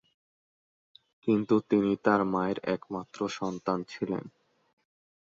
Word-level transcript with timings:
কিন্তু 1.27 1.55
তিনি 1.69 1.91
তার 2.03 2.21
মায়ের 2.25 2.59
একমাত্র 2.67 3.19
সন্তান 3.29 3.79
ছিলেন। 3.83 4.23